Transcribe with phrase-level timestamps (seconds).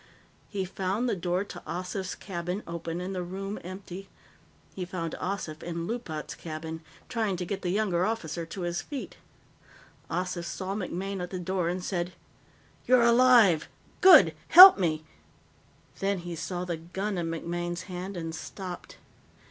[0.49, 4.09] He found the door to Ossif's cabin open and the room empty.
[4.73, 9.17] He found Ossif in Loopat's cabin, trying to get the younger officer to his feet.
[10.09, 12.13] Ossif saw MacMaine at the door and said:
[12.87, 13.67] "You're alive!
[14.01, 14.33] Good!
[14.47, 15.03] Help me"
[15.99, 18.97] Then he saw the gun in MacMaine's hand and stopped.